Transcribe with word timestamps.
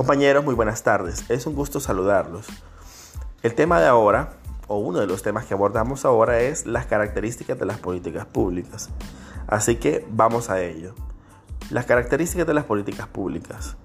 Compañeros, 0.00 0.42
muy 0.42 0.54
buenas 0.54 0.82
tardes. 0.82 1.26
Es 1.28 1.46
un 1.46 1.54
gusto 1.54 1.78
saludarlos. 1.78 2.46
El 3.42 3.54
tema 3.54 3.82
de 3.82 3.86
ahora, 3.86 4.30
o 4.66 4.78
uno 4.78 4.98
de 4.98 5.06
los 5.06 5.22
temas 5.22 5.44
que 5.44 5.52
abordamos 5.52 6.06
ahora, 6.06 6.40
es 6.40 6.64
las 6.64 6.86
características 6.86 7.58
de 7.58 7.66
las 7.66 7.76
políticas 7.80 8.24
públicas. 8.24 8.88
Así 9.46 9.76
que 9.76 10.06
vamos 10.10 10.48
a 10.48 10.62
ello. 10.62 10.94
Las 11.68 11.84
características 11.84 12.46
de 12.46 12.54
las 12.54 12.64
políticas 12.64 13.08
públicas. 13.08 13.76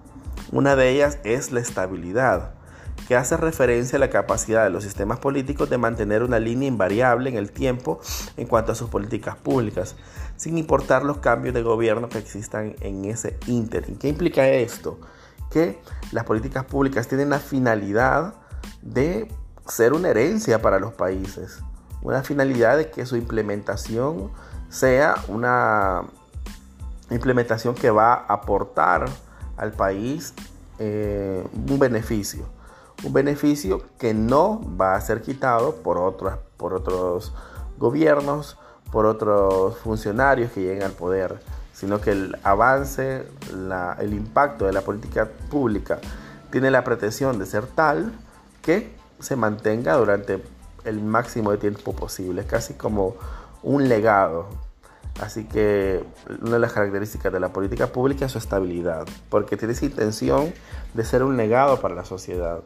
Una 0.54 0.78
de 0.78 0.90
ellas 0.90 1.20
es 1.26 1.52
la 1.52 1.60
estabilidad, 1.60 2.54
que 3.10 3.18
hace 3.18 3.36
referencia 3.36 3.98
a 3.98 4.00
la 4.00 4.10
capacidad 4.10 4.64
de 4.64 4.70
los 4.70 4.86
sistemas 4.86 5.20
políticos 5.20 5.70
de 5.70 5.78
mantener 5.78 6.24
una 6.24 6.40
línea 6.40 6.70
invariable 6.70 7.30
en 7.30 7.36
el 7.36 7.52
tiempo 7.52 8.00
en 8.38 8.48
cuanto 8.48 8.72
a 8.72 8.76
sus 8.76 8.90
políticas 8.90 9.36
públicas, 9.36 9.98
sin 10.38 10.58
importar 10.58 11.04
los 11.04 11.18
cambios 11.18 11.54
de 11.54 11.62
gobierno 11.62 12.08
que 12.08 12.20
existan 12.20 12.78
en 12.80 13.04
ese 13.04 13.38
ínterin. 13.48 13.98
¿Qué 13.98 14.08
implica 14.08 14.48
esto? 14.48 14.98
Que 15.56 15.80
las 16.12 16.26
políticas 16.26 16.66
públicas 16.66 17.08
tienen 17.08 17.30
la 17.30 17.40
finalidad 17.40 18.34
de 18.82 19.32
ser 19.66 19.94
una 19.94 20.10
herencia 20.10 20.62
para 20.62 20.80
los 20.80 20.92
países, 20.92 21.60
una 22.02 22.24
finalidad 22.24 22.76
de 22.76 22.92
que 22.92 23.06
su 23.06 23.16
implementación 23.16 24.32
sea 24.68 25.16
una 25.30 26.02
implementación 27.10 27.74
que 27.74 27.90
va 27.90 28.16
a 28.16 28.34
aportar 28.34 29.06
al 29.56 29.72
país 29.72 30.34
eh, 30.78 31.42
un 31.70 31.80
beneficio, 31.80 32.44
un 33.06 33.14
beneficio 33.14 33.82
que 33.98 34.14
no 34.14 34.60
va 34.76 34.96
a 34.96 35.00
ser 35.00 35.22
quitado 35.22 35.76
por, 35.76 36.00
otros, 36.00 36.34
por 36.58 36.74
otros 36.74 37.34
gobiernos, 37.78 38.58
por 38.92 39.06
otros 39.06 39.78
funcionarios 39.78 40.52
que 40.52 40.60
lleguen 40.60 40.84
al 40.84 40.92
poder 40.92 41.40
sino 41.76 42.00
que 42.00 42.12
el 42.12 42.38
avance, 42.44 43.28
el 44.00 44.14
impacto 44.14 44.66
de 44.66 44.72
la 44.72 44.82
política 44.82 45.28
pública 45.50 46.00
tiene 46.50 46.72
la 46.72 46.86
pretensión 46.86 47.38
de 47.38 47.46
ser 47.46 47.68
tal 47.68 48.14
que 48.62 48.96
se 49.20 49.36
mantenga 49.36 49.96
durante 49.96 50.42
el 50.86 51.02
máximo 51.02 51.52
de 51.52 51.58
tiempo 51.58 51.94
posible. 51.94 52.42
Es 52.42 52.48
casi 52.48 52.76
como 52.76 53.16
un 53.62 53.90
legado. 53.90 54.48
Así 55.22 55.46
que 55.46 56.04
una 56.42 56.54
de 56.54 56.60
las 56.60 56.72
características 56.72 57.32
de 57.34 57.42
la 57.42 57.50
política 57.50 57.88
pública 57.88 58.26
es 58.26 58.32
su 58.32 58.38
estabilidad, 58.38 59.06
porque 59.30 59.58
tiene 59.58 59.74
esa 59.74 59.86
intención 59.86 60.54
de 60.94 61.04
ser 61.04 61.24
un 61.24 61.36
legado 61.36 61.82
para 61.82 61.94
la 61.94 62.06
sociedad. 62.06 62.62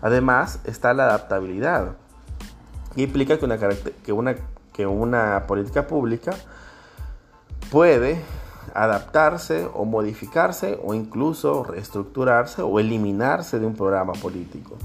Además 0.00 0.60
está 0.64 0.94
la 0.94 1.04
adaptabilidad, 1.04 1.96
que 2.94 3.02
implica 3.02 3.38
que 3.38 3.44
una, 3.44 3.58
que 3.58 4.12
una, 4.12 4.36
que 4.72 4.86
una 4.86 5.44
política 5.46 5.86
pública 5.86 6.34
puede 7.70 8.22
adaptarse 8.74 9.68
o 9.72 9.84
modificarse 9.84 10.78
o 10.82 10.94
incluso 10.94 11.64
reestructurarse 11.64 12.62
o 12.62 12.80
eliminarse 12.80 13.58
de 13.58 13.66
un 13.66 13.74
programa 13.74 14.12
político. 14.12 14.76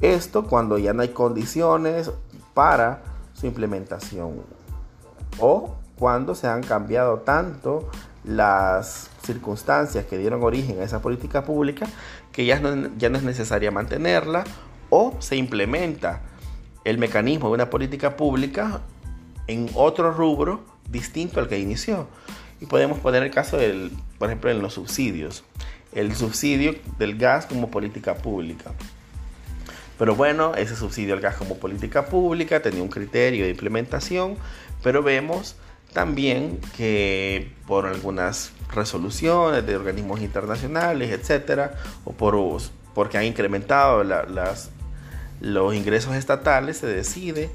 Esto 0.00 0.44
cuando 0.44 0.78
ya 0.78 0.92
no 0.92 1.02
hay 1.02 1.10
condiciones 1.10 2.10
para 2.54 3.02
su 3.34 3.46
implementación 3.46 4.42
o 5.38 5.76
cuando 5.96 6.34
se 6.34 6.48
han 6.48 6.62
cambiado 6.62 7.18
tanto 7.18 7.88
las 8.24 9.10
circunstancias 9.22 10.04
que 10.06 10.18
dieron 10.18 10.42
origen 10.42 10.80
a 10.80 10.84
esa 10.84 11.00
política 11.00 11.44
pública 11.44 11.86
que 12.30 12.44
ya 12.44 12.60
no, 12.60 12.90
ya 12.96 13.08
no 13.08 13.18
es 13.18 13.24
necesaria 13.24 13.70
mantenerla 13.70 14.44
o 14.90 15.14
se 15.20 15.36
implementa 15.36 16.20
el 16.84 16.98
mecanismo 16.98 17.48
de 17.48 17.54
una 17.54 17.70
política 17.70 18.16
pública 18.16 18.80
en 19.46 19.70
otro 19.74 20.12
rubro 20.12 20.60
distinto 20.90 21.40
al 21.40 21.48
que 21.48 21.58
inició. 21.58 22.06
Y 22.62 22.66
podemos 22.66 23.00
poner 23.00 23.24
el 23.24 23.32
caso, 23.32 23.56
del, 23.56 23.90
por 24.20 24.28
ejemplo, 24.28 24.48
en 24.48 24.62
los 24.62 24.74
subsidios. 24.74 25.42
El 25.92 26.14
subsidio 26.14 26.76
del 26.96 27.18
gas 27.18 27.46
como 27.46 27.72
política 27.72 28.14
pública. 28.14 28.70
Pero 29.98 30.14
bueno, 30.14 30.54
ese 30.54 30.76
subsidio 30.76 31.14
al 31.14 31.20
gas 31.20 31.34
como 31.34 31.56
política 31.56 32.06
pública 32.06 32.62
tenía 32.62 32.80
un 32.80 32.88
criterio 32.88 33.44
de 33.46 33.50
implementación, 33.50 34.36
pero 34.80 35.02
vemos 35.02 35.56
también 35.92 36.60
que 36.76 37.50
por 37.66 37.86
algunas 37.86 38.52
resoluciones 38.72 39.66
de 39.66 39.74
organismos 39.74 40.20
internacionales, 40.20 41.10
etcétera, 41.10 41.74
o 42.04 42.12
por 42.12 42.36
porque 42.94 43.18
han 43.18 43.24
incrementado 43.24 44.04
los 45.40 45.74
ingresos 45.74 46.14
estatales, 46.14 46.78
se 46.78 46.86
decide 46.86 47.50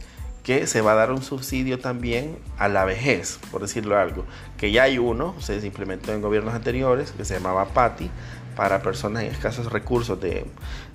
que 0.48 0.66
se 0.66 0.80
va 0.80 0.94
a 0.94 0.96
dar 0.96 1.12
un 1.12 1.22
subsidio 1.22 1.78
también 1.78 2.40
a 2.58 2.70
la 2.70 2.86
vejez, 2.86 3.38
por 3.52 3.60
decirlo 3.60 4.00
algo, 4.00 4.24
que 4.56 4.72
ya 4.72 4.84
hay 4.84 4.98
uno, 4.98 5.36
se 5.42 5.58
implementó 5.68 6.14
en 6.14 6.22
gobiernos 6.22 6.54
anteriores, 6.54 7.12
que 7.12 7.26
se 7.26 7.34
llamaba 7.34 7.66
PATI, 7.66 8.10
para 8.56 8.82
personas 8.82 9.24
en 9.24 9.32
escasos 9.32 9.70
recursos 9.74 10.22
de, 10.22 10.46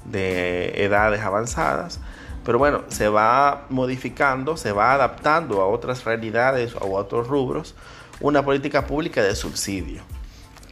de 0.07 0.83
edades 0.83 1.21
avanzadas. 1.21 2.01
Pero 2.47 2.57
bueno, 2.57 2.85
se 2.89 3.11
va 3.11 3.67
modificando, 3.69 4.57
se 4.57 4.73
va 4.73 4.95
adaptando 4.95 5.61
a 5.61 5.67
otras 5.67 6.03
realidades 6.07 6.75
o 6.75 6.97
a 6.97 7.03
otros 7.03 7.29
rubros 7.29 7.75
una 8.21 8.43
política 8.43 8.87
pública 8.87 9.23
de 9.23 9.37
subsidio, 9.37 10.01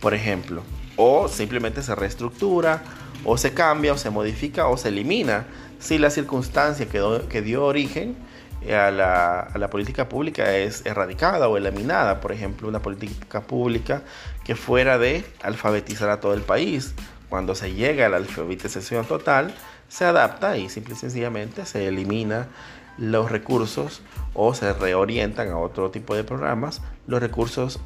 por 0.01 0.15
ejemplo. 0.15 0.63
O 0.97 1.29
simplemente 1.29 1.83
se 1.83 1.95
reestructura, 1.95 2.83
o 3.27 3.37
se 3.37 3.53
cambia, 3.53 3.93
o 3.93 3.99
se 3.99 4.09
modifica, 4.09 4.69
o 4.69 4.79
se 4.79 4.89
elimina 4.89 5.45
si 5.79 5.99
la 5.99 6.09
circunstancia 6.09 6.87
que, 6.87 7.27
que 7.29 7.43
dio 7.43 7.67
origen 7.67 8.30
a 8.69 8.91
la, 8.91 9.71
política 9.71 10.09
pública 10.09 10.57
es 10.57 10.85
erradicada 10.85 11.49
o 11.49 11.57
eliminada. 11.57 12.21
Por 12.21 12.33
ejemplo, 12.33 12.69
una 12.69 12.81
política 12.81 13.41
pública 13.41 14.03
que 14.45 14.55
fuera 14.55 14.99
de 14.99 15.25
alfabetizar 15.43 16.11
a 16.11 16.21
todo 16.21 16.35
el 16.35 16.43
país. 16.43 16.95
Cuando 17.29 17.55
se 17.55 17.73
llega 17.73 18.07
a 18.07 18.09
la 18.09 18.17
alfabetización 18.19 19.07
total, 19.07 19.55
se 19.89 20.05
adapta 20.05 20.57
y 20.57 20.69
simple 20.69 20.95
y 20.95 20.97
sencillamente 20.97 21.65
se 21.65 21.87
elimina 21.87 22.49
los 22.99 23.31
recursos 23.31 24.03
o 24.35 24.53
se 24.55 24.73
reorientan 24.73 25.49
a 25.49 25.59
otro 25.59 25.91
tipo 25.91 26.15
de 26.15 26.25
programas 26.25 26.83
los 27.07 27.21
recursos 27.21 27.81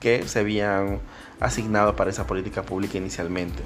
que 0.00 0.26
se 0.26 0.40
habían 0.40 1.00
asignado 1.40 1.94
para 1.94 2.10
esa 2.10 2.26
política 2.26 2.62
pública 2.62 2.98
inicialmente. 2.98 3.62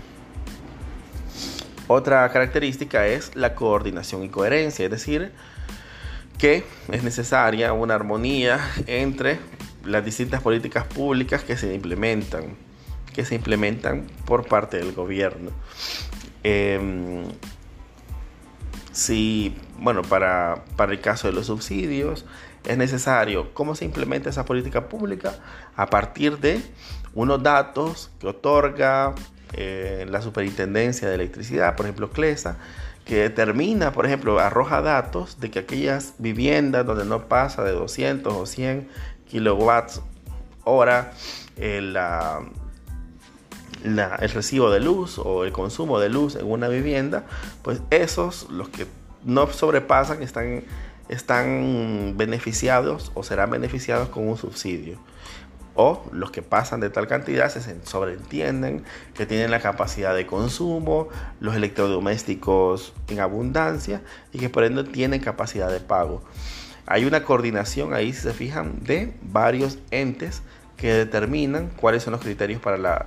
Otra 1.87 2.29
característica 2.31 3.07
es 3.07 3.37
la 3.37 3.55
coordinación 3.55 4.25
y 4.25 4.29
coherencia, 4.29 4.85
es 4.87 4.91
decir, 4.91 5.33
que 6.45 6.63
es 6.93 7.03
necesaria 7.03 7.73
una 7.73 7.95
armonía 7.95 8.61
entre 8.87 9.39
las 9.83 10.05
distintas 10.05 10.43
políticas 10.43 10.85
públicas 10.85 11.43
que 11.43 11.57
se 11.57 11.73
implementan, 11.73 12.55
que 13.15 13.25
se 13.25 13.35
implementan 13.35 14.07
por 14.27 14.47
parte 14.47 14.77
del 14.77 14.93
gobierno. 14.93 15.53
Em, 16.43 17.25
si, 18.93 19.57
bueno, 19.79 20.03
para, 20.03 20.67
para 20.77 20.93
el 20.93 21.01
caso 21.01 21.29
de 21.29 21.33
los 21.33 21.47
subsidios, 21.47 22.27
es 22.67 22.77
necesario 22.77 23.55
cómo 23.55 23.75
se 23.75 23.87
implementa 23.87 24.29
esa 24.29 24.45
política 24.45 24.87
pública 24.91 25.39
a 25.77 25.87
partir 25.87 26.37
de 26.41 26.61
unos 27.15 27.43
datos 27.43 28.11
que 28.21 28.27
otorga 28.27 29.15
eh, 29.55 30.05
la 30.11 30.21
Superintendencia 30.21 31.09
de 31.09 31.15
Electricidad, 31.15 31.75
por 31.75 31.87
ejemplo, 31.87 32.11
CLESA, 32.11 32.59
que 33.05 33.17
determina, 33.17 33.93
por 33.93 34.07
ejemplo, 34.07 34.39
arroja 34.39 34.81
datos 34.81 35.39
de 35.39 35.51
que 35.51 35.59
aquellas 35.61 36.15
viviendas 36.19 36.87
donde 36.87 37.05
no 37.05 37.29
pasa 37.29 37.63
de 37.63 37.73
200 37.73 38.33
o 38.33 38.47
100 38.47 38.89
kilowatts 39.29 40.01
hora 40.65 41.13
el, 41.57 41.99
el 43.85 44.31
recibo 44.31 44.71
de 44.71 44.81
luz 44.81 45.19
o 45.19 45.45
el 45.45 45.53
consumo 45.53 45.99
de 46.01 46.09
luz 46.09 46.37
en 46.37 46.51
una 46.51 46.69
vivienda, 46.69 47.27
pues 47.63 47.83
esos, 47.91 48.49
los 48.51 48.71
que 48.71 48.87
no 49.23 49.47
sobrepasan, 49.49 50.23
están, 50.23 50.65
están 51.11 52.15
beneficiados 52.17 53.13
o 53.15 53.23
serán 53.23 53.51
beneficiados 53.51 54.09
con 54.09 54.27
un 54.27 54.39
subsidio 54.39 54.99
o 55.75 56.05
los 56.13 56.31
que 56.31 56.43
pasan 56.43 56.81
de 56.81 56.91
tal 56.91 57.07
cantidad 57.07 57.49
se 57.49 57.61
sobreentienden 57.85 58.85
que 59.15 59.27
tienen 59.27 59.51
la 59.51 59.61
capacidad 59.61 60.15
de 60.15 60.27
consumo, 60.27 61.09
los 61.41 61.57
electrodomésticos 61.57 62.93
en 63.09 63.21
abundancia 63.21 64.03
y 64.33 64.39
que 64.39 64.49
por 64.49 64.65
ende 64.65 64.85
tienen 64.85 65.21
capacidad 65.21 65.71
de 65.71 65.81
pago. 65.81 66.23
Hay 66.87 67.05
una 67.07 67.25
coordinación 67.25 67.95
ahí, 67.95 68.13
si 68.13 68.21
se 68.21 68.33
fijan, 68.33 68.85
de 68.85 69.15
varios 69.23 69.79
entes 69.91 70.43
que 70.77 70.93
determinan 70.93 71.71
cuáles 71.77 72.03
son 72.03 72.13
los 72.13 72.21
criterios 72.21 72.61
para 72.61 72.77
la, 72.77 73.07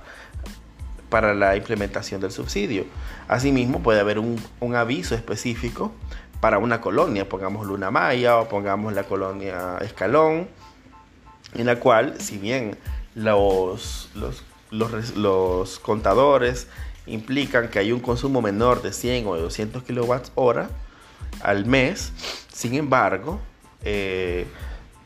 para 1.08 1.32
la 1.32 1.56
implementación 1.56 2.20
del 2.20 2.32
subsidio. 2.32 2.84
Asimismo, 3.28 3.80
puede 3.82 4.00
haber 4.00 4.18
un, 4.18 4.36
un 4.60 4.74
aviso 4.74 5.14
específico 5.14 5.92
para 6.40 6.58
una 6.58 6.80
colonia, 6.80 7.28
pongamos 7.28 7.66
Luna 7.66 7.90
Maya 7.90 8.38
o 8.38 8.48
pongamos 8.48 8.92
la 8.92 9.04
colonia 9.04 9.78
Escalón 9.80 10.48
en 11.54 11.66
la 11.66 11.80
cual, 11.80 12.20
si 12.20 12.38
bien 12.38 12.76
los, 13.14 14.10
los, 14.70 15.78
contadores 15.80 16.68
implican 17.06 17.68
que 17.68 17.78
hay 17.78 17.92
un 17.92 18.00
consumo 18.00 18.42
menor 18.42 18.82
de 18.82 18.92
100 18.92 19.26
o 19.26 19.36
200 19.36 19.82
kilowatts 19.82 20.32
hora 20.34 20.68
al 21.42 21.66
mes, 21.66 22.12
sin 22.52 22.74
embargo, 22.74 23.40
eh, 23.82 24.46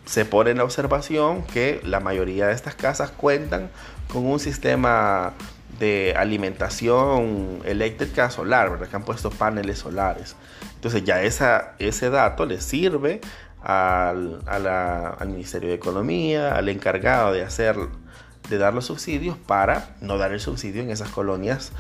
se 0.04 0.24
pone 0.24 0.50
en 0.50 0.60
observación 0.60 1.42
que 1.44 1.80
la 1.84 2.00
mayoría 2.00 2.48
de 2.48 2.54
estas 2.54 2.74
casas 2.74 3.10
cuentan 3.10 3.70
con 4.12 4.26
un 4.26 4.40
sistema 4.40 5.32
de 5.78 6.14
alimentación 6.16 7.60
eléctrica 7.64 8.30
solar, 8.30 8.70
¿verdad? 8.70 8.88
Que 8.88 8.96
han 8.96 9.04
puesto 9.04 9.30
paneles 9.30 9.78
solares. 9.78 10.36
Entonces 10.74 11.04
ya 11.04 11.22
esa, 11.22 11.74
ese 11.78 12.10
dato 12.10 12.46
le 12.46 12.60
sirve 12.60 13.20
al, 13.62 14.40
al 14.46 15.28
Ministerio 15.28 15.68
de 15.68 15.74
Economía, 15.74 16.54
al 16.56 16.68
encargado 16.68 17.32
de 17.32 17.42
hacer, 17.42 17.76
de 18.48 18.58
dar 18.58 18.74
los 18.74 18.86
subsidios 18.86 19.36
para 19.36 19.96
no 20.00 20.18
dar 20.18 20.32
el 20.32 20.40
subsidio 20.40 20.82
en 20.82 20.90
esas 20.90 21.10
colonias 21.10 21.72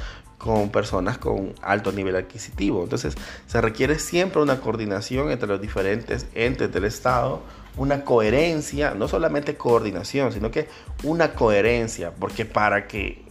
con 0.42 0.70
personas 0.70 1.18
con 1.18 1.54
alto 1.62 1.92
nivel 1.92 2.16
adquisitivo. 2.16 2.82
Entonces 2.82 3.14
se 3.46 3.60
requiere 3.60 3.98
siempre 3.98 4.42
una 4.42 4.60
coordinación 4.60 5.30
entre 5.30 5.48
los 5.48 5.60
diferentes 5.60 6.26
entes 6.34 6.72
del 6.72 6.84
Estado, 6.84 7.42
una 7.76 8.04
coherencia, 8.04 8.94
no 8.94 9.08
solamente 9.08 9.56
coordinación, 9.56 10.32
sino 10.32 10.50
que 10.50 10.68
una 11.04 11.34
coherencia, 11.34 12.12
porque 12.18 12.44
para 12.44 12.88
que 12.88 13.24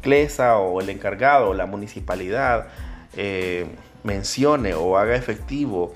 CLESA 0.00 0.56
o 0.56 0.80
el 0.80 0.88
encargado 0.88 1.50
o 1.50 1.54
la 1.54 1.66
municipalidad 1.66 2.68
eh, 3.14 3.66
mencione 4.02 4.74
o 4.74 4.96
haga 4.96 5.14
efectivo 5.14 5.94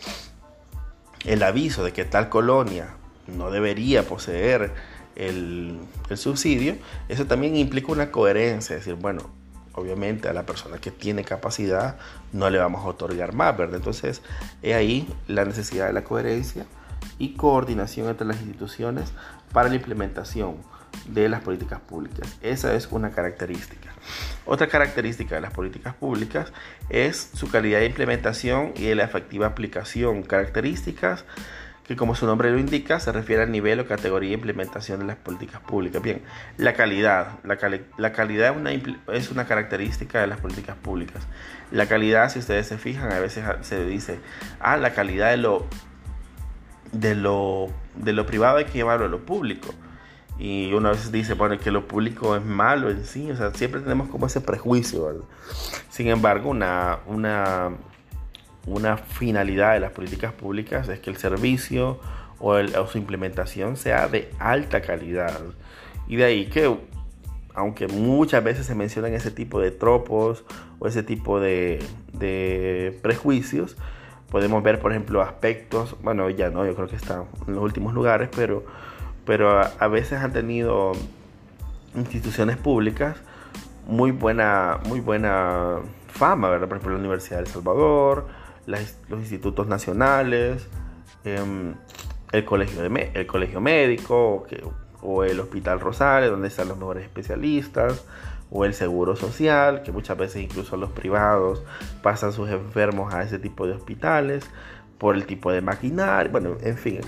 el 1.26 1.42
aviso 1.42 1.84
de 1.84 1.92
que 1.92 2.04
tal 2.04 2.28
colonia 2.28 2.94
no 3.26 3.50
debería 3.50 4.04
poseer 4.04 4.72
el, 5.16 5.78
subsidio, 6.14 6.76
eso 7.08 7.26
también 7.26 7.56
implica 7.56 7.90
una 7.90 8.10
coherencia, 8.12 8.76
es 8.76 8.84
decir, 8.84 9.00
bueno, 9.00 9.22
obviamente 9.74 10.28
a 10.28 10.32
la 10.32 10.46
persona 10.46 10.78
que 10.78 10.90
tiene 10.90 11.24
capacidad 11.24 11.96
no 12.32 12.48
le 12.48 12.58
vamos 12.58 12.84
a 12.84 12.88
otorgar 12.88 13.34
más, 13.34 13.56
¿verdad? 13.56 13.76
Entonces, 13.76 14.22
es 14.62 14.74
ahí 14.74 15.08
la 15.26 15.44
necesidad 15.44 15.88
de 15.88 15.92
la 15.92 16.04
coherencia 16.04 16.64
y 17.18 17.34
coordinación 17.34 18.08
entre 18.08 18.26
las 18.26 18.40
instituciones 18.40 19.12
para 19.52 19.68
la 19.68 19.74
implementación 19.74 20.56
de 21.06 21.28
las 21.28 21.42
políticas 21.42 21.80
públicas. 21.80 22.36
Esa 22.42 22.74
es 22.74 22.88
una 22.90 23.10
característica. 23.10 23.92
Otra 24.44 24.68
característica 24.68 25.34
de 25.34 25.40
las 25.40 25.52
políticas 25.52 25.94
públicas 25.94 26.52
es 26.88 27.30
su 27.34 27.50
calidad 27.50 27.80
de 27.80 27.86
implementación 27.86 28.72
y 28.76 28.84
de 28.84 28.94
la 28.94 29.04
efectiva 29.04 29.46
aplicación. 29.46 30.22
Características 30.22 31.24
que 31.86 31.94
como 31.94 32.16
su 32.16 32.26
nombre 32.26 32.50
lo 32.50 32.58
indica, 32.58 32.98
se 32.98 33.12
refiere 33.12 33.44
al 33.44 33.52
nivel 33.52 33.78
o 33.78 33.86
categoría 33.86 34.30
de 34.30 34.34
implementación 34.34 34.98
de 34.98 35.06
las 35.06 35.16
políticas 35.16 35.60
públicas. 35.60 36.02
Bien, 36.02 36.20
la 36.56 36.72
calidad. 36.72 37.38
La, 37.44 37.56
calidad 38.12 38.50
es 38.50 38.56
una, 38.56 38.72
es 39.14 39.30
una, 39.30 39.46
característica 39.46 40.20
de 40.20 40.26
las 40.26 40.40
políticas 40.40 40.76
públicas. 40.76 41.22
La 41.70 41.86
calidad, 41.86 42.28
si 42.28 42.40
ustedes 42.40 42.66
se 42.66 42.76
fijan, 42.76 43.12
a 43.12 43.20
veces 43.20 43.44
se 43.60 43.84
dice, 43.84 44.18
ah, 44.58 44.76
la 44.76 44.94
calidad 44.94 45.30
de 45.30 45.36
lo, 45.36 45.66
de 46.90 47.14
lo, 47.14 47.68
de 47.94 48.12
lo 48.12 48.26
privado 48.26 48.56
hay 48.56 48.64
que 48.64 48.72
llevarlo 48.72 49.06
a 49.06 49.08
lo 49.08 49.24
público. 49.24 49.72
Y 50.38 50.72
una 50.74 50.90
vez 50.90 51.10
dice, 51.10 51.34
bueno, 51.34 51.58
que 51.58 51.70
lo 51.70 51.88
público 51.88 52.36
es 52.36 52.44
malo 52.44 52.90
en 52.90 53.04
sí, 53.04 53.30
o 53.30 53.36
sea, 53.36 53.52
siempre 53.54 53.80
tenemos 53.80 54.08
como 54.08 54.26
ese 54.26 54.40
prejuicio, 54.40 55.26
Sin 55.88 56.08
embargo, 56.08 56.50
una, 56.50 56.98
una, 57.06 57.70
una 58.66 58.98
finalidad 58.98 59.72
de 59.72 59.80
las 59.80 59.92
políticas 59.92 60.32
públicas 60.32 60.88
es 60.88 61.00
que 61.00 61.08
el 61.08 61.16
servicio 61.16 61.98
o, 62.38 62.54
su 62.86 62.98
implementación 62.98 63.76
sea 63.76 64.08
de 64.08 64.30
alta 64.38 64.82
calidad. 64.82 65.40
Y 66.06 66.16
de 66.16 66.24
ahí 66.24 66.46
que, 66.46 66.76
aunque 67.54 67.88
muchas 67.88 68.44
veces 68.44 68.66
se 68.66 68.74
mencionan 68.74 69.14
ese 69.14 69.30
tipo 69.30 69.58
de 69.58 69.70
tropos 69.70 70.44
o 70.78 70.86
ese 70.86 71.02
tipo 71.02 71.40
de, 71.40 71.82
de 72.12 72.98
prejuicios, 73.02 73.78
podemos 74.30 74.62
ver, 74.62 74.80
por 74.80 74.92
ejemplo, 74.92 75.22
aspectos, 75.22 75.96
bueno, 76.02 76.28
ya 76.28 76.50
no, 76.50 76.66
yo 76.66 76.74
creo 76.74 76.88
que 76.88 76.96
están 76.96 77.24
en 77.46 77.54
los 77.54 77.64
últimos 77.64 77.94
lugares, 77.94 78.28
pero 78.36 78.64
pero 79.26 79.60
a, 79.60 79.88
veces 79.88 80.20
han 80.20 80.32
tenido 80.32 80.92
instituciones 81.94 82.56
públicas 82.56 83.16
muy 83.86 84.12
buena, 84.12 84.78
muy 84.86 85.00
buena 85.00 85.80
fama, 86.08 86.48
¿verdad? 86.48 86.68
Por 86.68 86.78
ejemplo, 86.78 86.94
la 86.94 87.00
Universidad 87.00 87.40
de 87.40 87.46
Salvador, 87.46 88.28
los 88.66 89.20
institutos 89.20 89.66
nacionales, 89.66 90.68
em, 91.24 91.74
el, 92.32 92.44
colegio 92.44 92.82
de, 92.82 93.10
el 93.14 93.26
colegio 93.26 93.60
médico 93.60 94.46
o 95.02 95.24
el 95.24 95.40
Hospital 95.40 95.80
Rosales, 95.80 96.30
donde 96.30 96.48
están 96.48 96.68
los 96.68 96.78
mejores 96.78 97.04
especialistas, 97.04 98.04
o 98.50 98.64
el 98.64 98.74
seguro 98.74 99.16
social, 99.16 99.82
que 99.82 99.92
muchas 99.92 100.16
veces 100.16 100.42
incluso 100.42 100.76
los 100.76 100.90
privados 100.90 101.62
pasan 102.02 102.32
sus 102.32 102.48
enfermos 102.48 103.12
a 103.12 103.22
ese 103.22 103.38
tipo 103.38 103.66
de 103.66 103.72
hospitales 103.72 104.48
por 104.98 105.16
el 105.16 105.26
tipo 105.26 105.50
de 105.50 105.60
maquinaria, 105.60 106.30
bueno, 106.30 106.56
en 106.62 106.78
fin. 106.78 107.00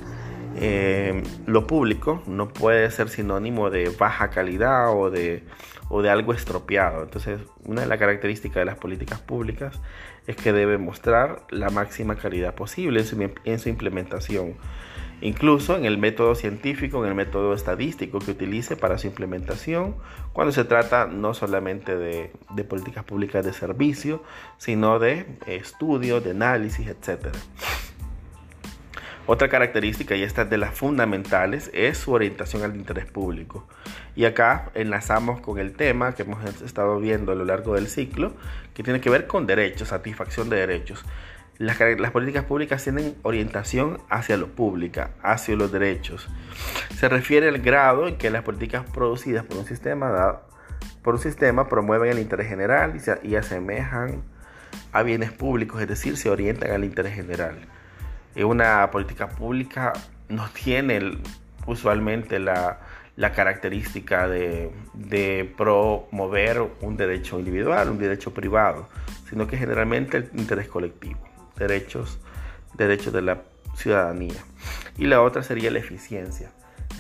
Eh, 0.61 1.23
lo 1.47 1.69
público 1.69 2.21
no 2.27 2.49
puede 2.49 2.91
ser 2.91 3.11
sinónimo 3.11 3.71
de 3.71 3.91
baja 3.91 4.31
calidad 4.31 4.93
o 4.93 5.09
de, 5.09 5.45
o 5.89 6.03
de 6.03 6.11
algo 6.11 6.33
estropeado. 6.33 7.05
Entonces, 7.05 7.41
una 7.65 7.83
de 7.83 7.87
las 7.87 7.99
características 7.99 8.57
de 8.57 8.65
las 8.65 8.77
políticas 8.77 9.21
públicas 9.21 9.81
es 10.27 10.35
que 10.35 10.53
debe 10.53 10.77
mostrar 10.77 11.47
la 11.51 11.71
máxima 11.71 12.17
calidad 12.17 12.57
posible 12.57 13.01
en 13.01 13.07
su, 13.07 13.31
en 13.45 13.59
su 13.61 13.69
implementación. 13.69 14.57
Incluso 15.21 15.77
en 15.77 15.85
el 15.85 15.97
método 15.97 16.35
científico, 16.35 17.05
en 17.05 17.11
el 17.11 17.15
método 17.15 17.55
estadístico 17.55 18.19
que 18.19 18.33
utilice 18.33 18.77
para 18.77 18.99
su 18.99 19.07
implementación, 19.07 19.95
cuando 20.33 20.53
se 20.53 20.65
trata 20.65 21.07
no 21.07 21.35
solamente 21.35 21.97
de, 21.97 22.33
de 22.51 22.65
políticas 22.65 23.05
públicas 23.05 23.45
de 23.45 23.53
servicio, 23.53 24.25
sino 24.59 24.99
de 24.99 25.39
estudio, 25.47 26.21
de 26.21 26.33
análisis, 26.33 26.89
etc. 26.89 27.29
Otra 29.31 29.51
característica, 29.51 30.17
y 30.17 30.23
esta 30.23 30.41
es 30.41 30.49
de 30.49 30.57
las 30.57 30.75
fundamentales, 30.75 31.71
es 31.75 31.99
su 31.99 32.13
orientación 32.13 32.63
al 32.63 32.75
interés 32.75 33.05
público. 33.05 33.69
Y 34.17 34.25
acá 34.25 34.71
enlazamos 34.73 35.43
con 35.43 35.59
el 35.59 35.75
tema 35.75 36.15
que 36.15 36.23
hemos 36.23 36.43
estado 36.63 36.99
viendo 36.99 37.33
a 37.33 37.35
lo 37.35 37.45
largo 37.45 37.75
del 37.75 37.89
ciclo, 37.89 38.33
que 38.73 38.83
tiene 38.83 39.03
que 39.03 39.11
ver 39.11 39.27
con 39.27 39.47
derechos, 39.47 39.89
satisfacción 39.89 40.49
de 40.49 40.57
derechos. 40.57 41.05
Las, 41.59 41.77
políticas 42.11 42.45
públicas 42.45 42.83
tienen 42.83 43.17
orientación 43.23 43.99
hacia 44.09 44.39
lo 44.39 44.47
público, 44.47 45.03
hacia 45.23 45.57
los 45.57 45.71
derechos. 45.71 46.27
Se 46.97 47.11
refiere 47.11 47.49
al 47.49 47.59
grado 47.59 48.09
en 48.09 48.17
que 48.17 48.31
las 48.31 48.45
políticas 48.45 48.89
producidas 48.91 49.45
por 49.45 49.59
un 49.59 49.67
sistema, 51.19 51.69
promueven 51.69 52.13
el 52.13 52.19
interés 52.19 52.49
general 52.49 52.95
y, 52.97 53.29
y 53.29 53.37
asemejan 53.37 54.23
a 54.91 55.03
bienes 55.03 55.33
públicos, 55.33 55.83
es 55.83 55.89
decir, 55.89 56.17
se 56.17 56.31
orientan 56.31 56.71
al 56.71 56.83
interés 56.83 57.13
general 57.15 57.59
una 58.45 58.91
política 58.91 59.29
pública 59.29 59.93
no 60.29 60.49
tiene 60.51 61.19
usualmente 61.67 62.39
la, 62.39 62.81
característica 63.35 64.29
de, 64.29 65.55
promover 65.57 66.63
un 66.81 66.97
derecho 66.97 67.39
individual, 67.39 67.91
un 67.91 67.99
derecho 67.99 68.33
privado, 68.33 68.89
sino 69.29 69.47
que 69.47 69.57
generalmente 69.57 70.19
el 70.19 70.31
interés 70.35 70.69
colectivo, 70.69 71.21
derechos, 71.57 72.19
derechos 72.75 73.13
de 73.13 73.23
la 73.23 73.43
ciudadanía. 73.75 74.41
Y 74.97 75.07
la 75.07 75.23
otra 75.23 75.43
sería 75.43 75.71
la 75.71 75.79
eficiencia. 75.79 76.51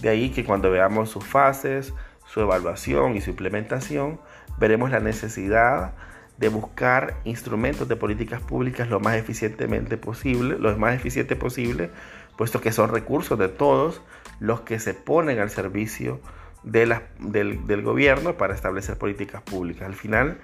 De 0.01 0.09
ahí 0.09 0.31
que 0.31 0.45
cuando 0.45 0.71
veamos 0.71 1.11
sus 1.11 1.25
fases, 1.25 1.93
su 2.27 2.41
evaluación 2.41 3.17
y 3.17 3.21
su 3.21 3.31
implementación, 3.31 4.21
veremos 4.59 4.91
la 4.91 5.01
necesidad 5.01 5.95
de 6.39 6.49
buscar 6.49 7.17
instrumentos 7.25 7.89
de 7.89 7.97
políticas 7.97 8.41
públicas 8.41 8.89
lo 8.89 9.01
más 9.01 9.17
eficientemente 9.17 9.97
posible, 9.97 10.57
lo 10.59 10.77
más 10.79 10.95
eficiente 10.95 11.37
posible, 11.37 11.91
puesto 12.37 12.61
que 12.61 12.73
son 12.73 12.91
recursos 12.91 13.39
de 13.39 13.49
todos 13.49 14.01
los 14.41 14.61
que 14.61 14.79
se 14.79 14.95
ponen 14.95 15.41
al 15.41 15.51
servicio 15.51 16.21
de 16.63 16.99
del, 17.19 17.67
del 17.67 17.83
gobierno 17.83 18.35
para 18.35 18.55
establecer 18.55 18.97
políticas 18.97 19.43
públicas. 19.43 19.87
Al 19.87 19.95
final 19.95 20.39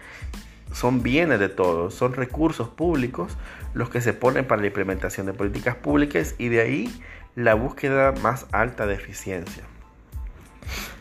son 0.72 1.02
bienes 1.02 1.38
de 1.38 1.48
todos, 1.48 1.94
son 1.94 2.14
recursos 2.14 2.68
públicos 2.68 3.36
los 3.74 3.90
que 3.90 4.00
se 4.00 4.12
ponen 4.12 4.44
para 4.44 4.60
la 4.60 4.66
implementación 4.66 5.26
de 5.26 5.32
políticas 5.32 5.76
públicas 5.76 6.34
y 6.38 6.48
de 6.48 6.60
ahí 6.60 7.02
la 7.36 7.54
búsqueda 7.54 8.12
más 8.22 8.46
alta 8.52 8.86
de 8.86 8.94
eficiencia. 8.94 9.62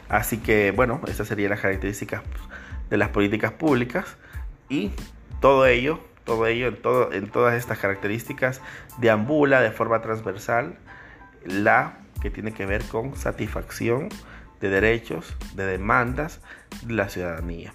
Así 0.10 0.38
que 0.38 0.72
bueno, 0.72 1.02
estas 1.08 1.28
serían 1.28 1.50
las 1.50 1.62
características 1.62 2.22
de 2.90 2.98
las 2.98 3.10
políticas 3.10 3.52
públicas. 3.54 4.18
Y 4.70 4.92
todo 5.40 5.66
ello, 5.66 6.00
todo 6.24 6.48
ello 6.48 6.68
en, 6.68 6.82
todo, 6.82 7.12
en 7.12 7.30
todas 7.30 7.56
estas 7.56 7.80
características 7.80 8.62
deambula 8.98 9.62
de 9.62 9.72
forma 9.72 10.02
transversal 10.02 10.78
la 11.46 11.98
que 12.22 12.30
tiene 12.30 12.54
que 12.54 12.66
ver 12.66 12.84
con 12.86 13.16
satisfacción 13.16 14.10
de 14.62 14.70
derechos, 14.70 15.36
de 15.56 15.66
demandas 15.66 16.40
de 16.84 16.94
la 16.94 17.10
ciudadanía. 17.10 17.74